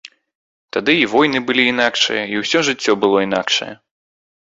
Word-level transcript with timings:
Тады 0.77 0.95
і 1.01 1.03
войны 1.11 1.43
былі 1.51 1.63
інакшыя, 1.73 2.23
і 2.35 2.43
ўсё 2.43 2.59
жыццё 2.73 2.91
было 3.07 3.17
інакшае. 3.31 3.73